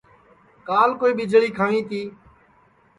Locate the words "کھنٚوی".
1.57-1.81